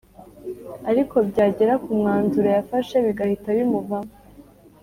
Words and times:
ariko 0.89 1.15
byagera 1.29 1.73
kumwanzuro 1.83 2.47
yafashe 2.57 2.95
bigahita 3.05 3.47
bimuvamo 3.57 4.13